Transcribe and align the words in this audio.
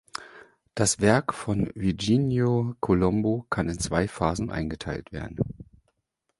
Das 0.73 0.99
Werk 0.99 1.31
von 1.31 1.69
Virginio 1.75 2.73
Colombo 2.79 3.45
kann 3.51 3.69
in 3.69 3.77
zwei 3.77 4.07
Phasen 4.07 4.49
eingeteilt 4.49 5.11
werden. 5.11 5.37